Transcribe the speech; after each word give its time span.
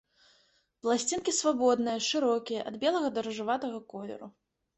Пласцінкі 0.85 1.33
свабодныя, 1.39 1.99
шырокія, 2.07 2.65
ад 2.71 2.75
белага 2.85 3.13
да 3.19 3.27
ружаватага 3.29 3.79
колеру. 3.95 4.33